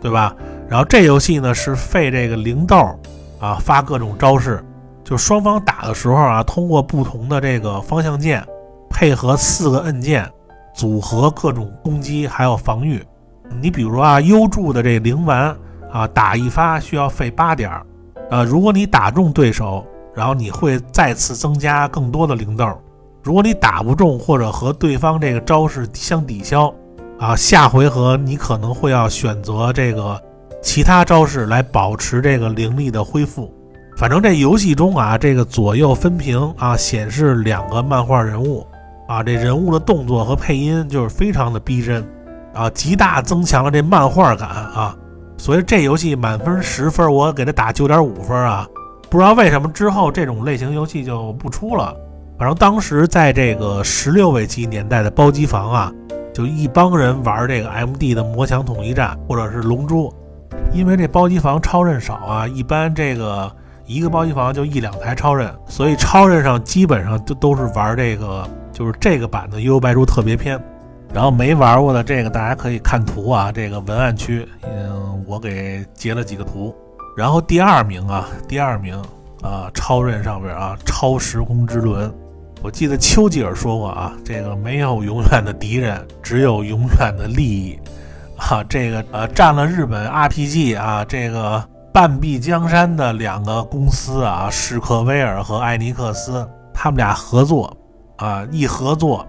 [0.00, 0.34] 对吧？
[0.66, 2.98] 然后这游戏呢是废这个灵豆
[3.38, 4.64] 啊发各种招式，
[5.04, 8.42] 就双方打的时候啊，通过不同的这个方向键
[8.88, 10.26] 配合四个按键
[10.74, 13.04] 组合各种攻击还有防御。
[13.60, 15.56] 你比如啊，优助的这灵丸
[15.90, 17.86] 啊，打一发需要费八点儿，
[18.30, 19.84] 呃，如果你打中对手，
[20.14, 22.66] 然后你会再次增加更多的灵豆；
[23.22, 26.72] 如果你打不中或者和对方这个招式相抵消，
[27.18, 30.20] 啊，下回合你可能会要选择这个
[30.62, 33.52] 其他招式来保持这个灵力的恢复。
[33.96, 38.64] 反正这游戏中啊，这个左右分屏啊，显示两个漫画人物
[39.08, 42.06] 啊，这人物的动作和配音就是非常的逼真。
[42.58, 44.96] 啊，极大增强了这漫画感啊，
[45.36, 48.66] 所以这游戏满分十分，我给它打九点五分啊。
[49.08, 51.94] 不知道为什么之后这种类型游戏就不出了。
[52.36, 55.92] 反正当时在这个十六位机年代的包机房啊，
[56.34, 60.12] 就一帮人玩这个 MD 的魔墙统一战或者是龙珠，
[60.72, 63.50] 因为这包机房超任少啊，一般这个
[63.86, 70.60] 一个包机房就一两台超任，所以超任上基本上都都是玩这个就是这个版的《幽游白书》特别篇。
[71.12, 76.74] 然后没玩过的这个，大家可以看图啊，这个文案区，嗯，我给截了几个图。
[77.16, 78.94] 然后第二名啊，第二名
[79.42, 82.12] 啊，超任上边啊，超时空之轮。
[82.60, 87.78] 我记得丘吉尔说过啊，这个没有永远的敌人，只有永远的利益。
[88.36, 97.76] 啊，这个呃，占了日本 RPG 啊，这个半壁江山的两个公司啊，史克威尔和艾尼克斯，他们俩合作
[98.16, 99.26] 啊，一合作。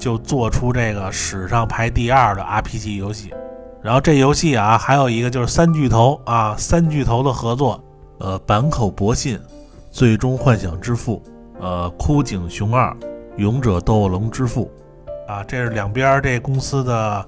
[0.00, 3.32] 就做出这个史上排第二的 RPG 游戏，
[3.82, 7.78] 然后这游戏啊，还有一个就是三巨头啊，三巨头的合作，
[8.18, 9.38] 呃，坂口博信，
[9.90, 11.22] 最终幻想之父，
[11.60, 12.96] 呃，枯井雄二，
[13.36, 14.70] 勇者斗恶龙之父，
[15.28, 17.26] 啊，这是两边这公司的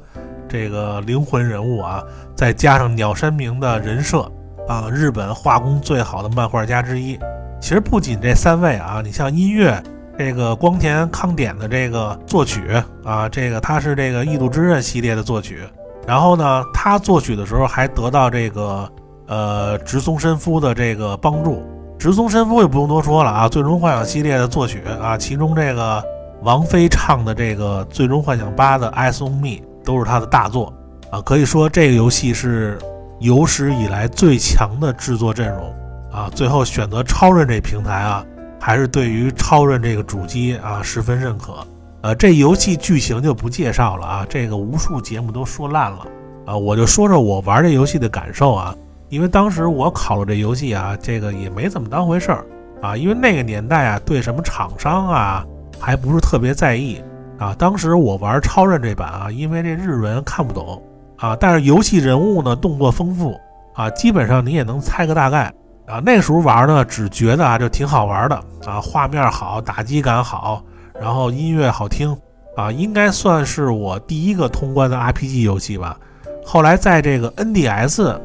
[0.48, 2.02] 这个灵魂人物啊，
[2.34, 4.22] 再加上鸟山明的人设
[4.66, 7.18] 啊，日本画工最好的漫画家之一。
[7.60, 9.80] 其实不仅这三位啊，你像音乐。
[10.24, 15.58] 这个光田康典的这个作曲啊，这个他是这个《异度之刃》系列的作曲。
[16.06, 18.88] 然后呢，他作曲的时候还得到这个
[19.26, 21.60] 呃直松伸夫的这个帮助。
[21.98, 26.00] 直松伸夫就不用多说了啊，《最终幻想》系列的作曲啊，其中这个
[26.42, 29.48] 王菲唱的这个《最终幻想八》的《I Song Me》
[29.84, 30.72] 都是他的大作
[31.10, 31.20] 啊。
[31.22, 32.78] 可以说这个游戏是
[33.18, 35.74] 有史以来最强的制作阵容
[36.12, 36.30] 啊。
[36.32, 38.24] 最后选择超人这平台啊。
[38.64, 41.66] 还是对于超任这个主机啊十分认可，
[42.02, 46.06] 呃，这游戏剧情就不介绍了啊，这个无数节目都说烂了。
[46.46, 48.72] 啊，我就说说我玩这游戏的感受啊，
[49.08, 52.46] 因为当时我考了这游戏啊，这个也没怎么当回事儿
[52.80, 55.44] 啊，因为那个年代啊，对什么厂商啊
[55.80, 57.02] 还不是特别在意
[57.38, 60.80] 啊，当时我玩超任这版啊，因为这日文看不懂
[61.16, 63.36] 啊，但是游戏人物呢动作丰富
[63.74, 65.52] 啊，基本上你也能猜个大概。
[65.86, 70.62] 啊，那时候玩呢，只觉得啊，就挺好玩的啊，画面好，打击感好，
[71.00, 72.16] 然后音乐好听
[72.56, 75.98] 啊，应该算是我第一个通关的 RPG 游戏吧。
[76.44, 78.18] 后来在这个 NDS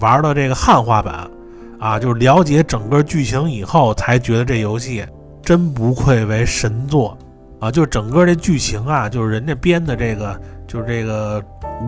[0.00, 1.28] 玩的这个汉化版
[1.80, 5.04] 啊，就是了解整个剧情以后，才觉得这游戏
[5.42, 7.16] 真不愧为神作
[7.60, 7.70] 啊！
[7.70, 11.42] 就整个这剧情啊，就是人家编的这个，就是这个。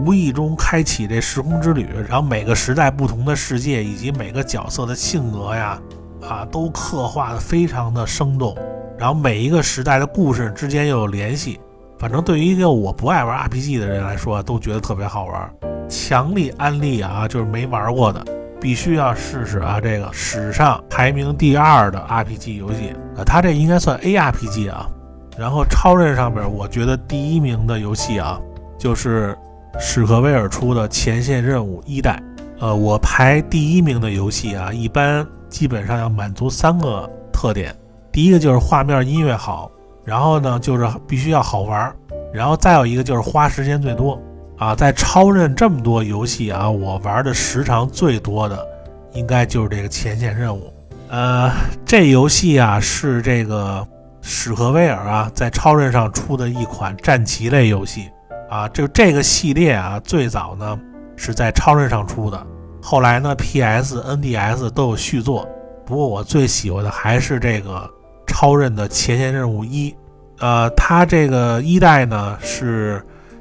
[0.04, 5.82] 无意中开启这时空之旅，然后每个时代不同的世界以及每个角色的性格呀，
[6.22, 8.56] 啊，都刻画的非常的生动。
[8.96, 11.58] 然后每一个时代的故事之间又有联系，
[11.98, 15.52] 反正对于一个我不爱玩 RPG 的人来说，都觉得特别好玩。
[15.88, 18.24] 强力安利啊，就是没玩过的，
[18.60, 19.80] 必须要试试啊！
[19.80, 24.88] 这个史上排名第二的 RPG 游戏啊，它这应该算 ARPG 啊。
[25.36, 28.38] 然后超人上边，我觉得第一名的游戏啊，
[28.80, 29.36] 就是。
[29.78, 32.20] 史克威尔出的前线任务一代，
[32.58, 37.72] 呃，我排第一名的游戏啊，一般基本上要满足三个特点，
[38.10, 39.70] 第一个就是画面音乐好，
[40.04, 41.94] 然后呢就是必须要好玩，
[42.34, 44.20] 然后再有一个就是花时间最多
[44.58, 44.74] 啊。
[44.74, 48.66] 在超任这么多游戏啊，我玩的时长最多的
[49.12, 50.70] 应该就是这个前线任务。
[51.10, 51.48] 呃，
[51.86, 53.86] 这游戏啊是这个
[54.20, 58.10] 史克威尔啊在超任上出的一款战棋类游戏。
[58.50, 60.78] 啊，就这个系列啊，最早呢
[61.14, 62.46] 是在超人上出的，
[62.82, 65.48] 后来呢 PS、NDS 都有续作。
[65.86, 67.88] 不过我最喜欢的还是这个
[68.26, 69.94] 超人的前线任务一。
[70.40, 73.00] 呃，它这个一代呢是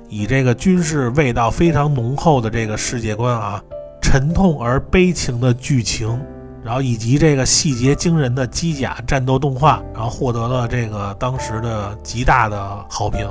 [0.10, 3.64] 以这个军事味道非常浓厚的这个世界观啊，
[4.02, 6.22] 沉痛而悲情的剧情，
[6.64, 13.28] 然后以及这个细节惊人的机甲战斗动画，然后获得了这个当时的极大的好评。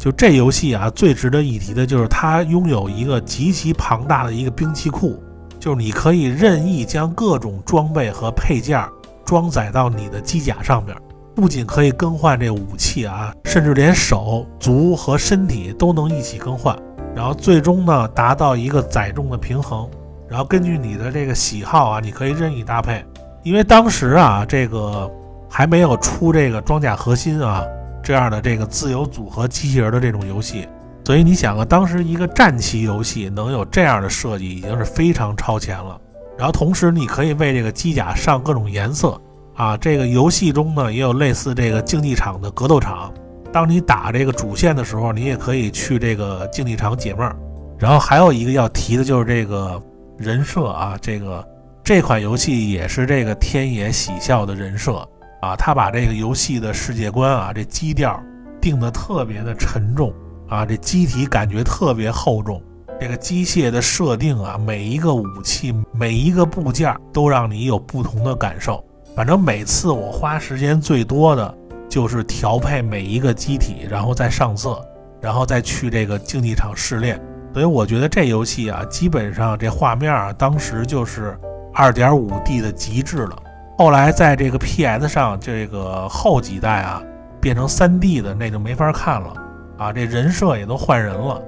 [0.00, 5.22] 就这游戏啊，最值得一提的就是它拥有一个极其庞大的一个兵器库，
[5.58, 8.82] 就是你可以任意将各种装备和配件
[9.26, 10.96] 装载到你的机甲上面，
[11.34, 16.74] 不仅可以更换这武器啊，甚至连手足和身体都能一起更换
[17.14, 19.86] 然后最终呢达到一个载重的平衡，
[20.30, 23.04] 然后根据你的这个喜好啊，你可以任意搭配。
[23.42, 25.10] 因为当时啊，这个
[25.46, 27.62] 还没有出这个装甲核心啊
[28.02, 30.66] 这样的这个自由组合机器人的这种游戏，
[31.04, 36.00] 所以你想啊，当时一个战棋游戏能有这样的设计，已经是非常超前了。
[36.38, 39.20] 然后同时你可以为这个机甲上各种颜色
[39.54, 43.12] 啊，这个游戏中呢也有类似这个竞技场的格斗场。
[43.52, 47.36] 当你打这个主线的时候，你也可以去这个竞技场解闷儿。
[47.78, 49.82] 然后还有一个要提的就是这个
[50.16, 51.46] 人设啊，这个
[51.82, 55.06] 这款游戏也是这个天野喜孝的人设
[55.40, 58.20] 啊，他把这个游戏的世界观啊，这基调
[58.60, 60.12] 定得特别的沉重
[60.48, 62.62] 啊，这机体感觉特别厚重，
[63.00, 68.84] 这个机械的设定啊，每一个武器每一个部件都让你有不同的感受。
[69.16, 71.56] 反正每次我花时间最多的。
[71.90, 74.80] 就是调配每一个机体，然后再上色，
[75.20, 77.20] 然后再去这个竞技场试炼。
[77.52, 81.36] 所以我觉得这游戏啊，基本上这画面啊，当时就是
[81.74, 83.36] 二点五 D 的极致了。
[83.80, 87.02] 后来在这个 PS 上，这个后几代啊，
[87.40, 89.32] 变成三 D 的，那就没法看了
[89.78, 89.90] 啊。
[89.90, 91.40] 这人设也都换人了，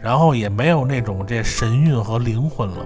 [0.00, 2.76] 然后也没有那种这神韵和灵魂了。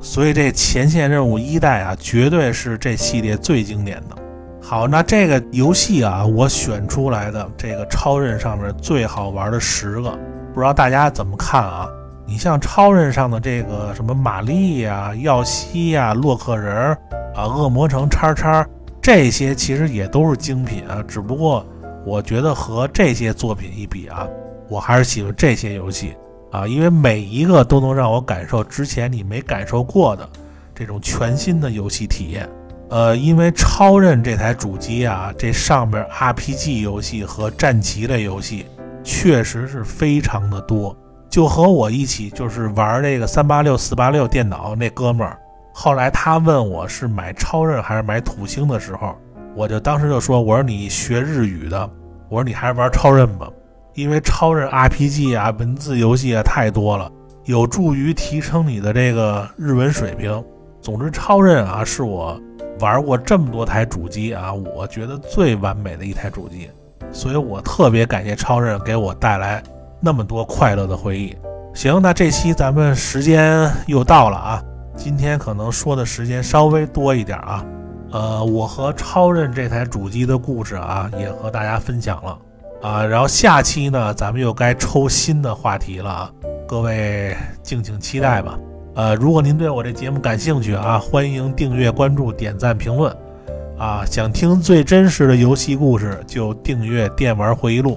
[0.00, 4.14] 所以这前线任务一代啊，绝对是这系列最经典的。
[4.62, 10.16] 好，那这个游戏啊，我选出来的这个超任上面最好玩的十个，
[10.54, 11.88] 不知道大家怎么看啊？
[12.32, 16.96] 你像超任上的这个什么玛丽呀、耀西呀、洛克人
[17.34, 18.66] 啊、恶魔城叉叉，
[19.02, 21.04] 这些其实也都是精品啊。
[21.06, 21.62] 只不过
[22.06, 24.26] 我觉得和这些作品一比啊，
[24.70, 26.16] 我还是喜欢这些游戏
[26.50, 30.26] 啊，因为每一个都能让我感受之前你没感受过的
[30.74, 32.48] 这种全新的游戏体验。
[32.88, 38.64] 呃，因为超任这台主机啊，这上边 RPG 游戏和战棋类游戏
[39.04, 40.96] 确实是非常的多。
[41.32, 45.38] 就和我一起就是玩这个三八六四八六电脑那哥们儿，
[45.72, 49.16] 后来他问我是买超任还是买土星的时候，
[49.56, 51.88] 我就当时就说，我说你学日语的，
[52.28, 53.48] 我说你还是玩超任吧，
[53.94, 57.10] 因为超任 RPG 啊，文字游戏啊太多了，
[57.46, 60.44] 有助于提升你的这个日文水平。
[60.82, 62.38] 总之，超任啊是我。
[62.80, 66.68] 玩过这么多台主机啊，我觉得最完美的一台主机，
[67.10, 69.62] 所以我特别感谢超任给我带来
[70.02, 71.34] 那么多快乐的回忆。
[71.72, 74.62] 行，那这期咱们时间又到了啊，
[74.94, 77.64] 今天可能说的时间稍微多一点啊。
[78.10, 82.38] 呃，我和超任这台主机的故事啊，也和大家分享了
[82.82, 83.02] 啊。
[83.02, 86.30] 然后下期呢，咱们又该抽新的话题了啊，
[86.68, 88.58] 各位敬请期待吧。
[88.94, 93.10] 呃，如果您对我这节目感兴趣啊，欢迎订阅、关注、点赞、评论，
[93.78, 97.92] 啊，想听最真实的游戏故事就订阅《电玩回忆录》。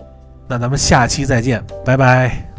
[0.48, 2.55] 那咱们下期再见，拜拜。